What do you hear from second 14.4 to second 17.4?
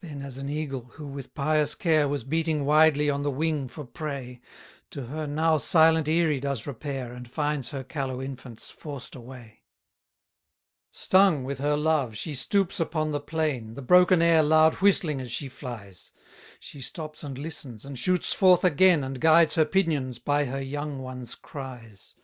loud whistling as she flies: She stops and